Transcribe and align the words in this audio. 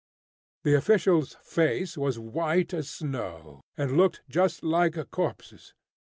The 0.63 0.73
official's 0.73 1.35
face 1.43 1.95
was 1.95 2.17
white 2.17 2.73
as 2.73 2.89
snow, 2.89 3.61
and 3.77 3.97
looked 3.97 4.23
just 4.27 4.63
like 4.63 4.97
a 4.97 5.05
corpse's. 5.05 5.75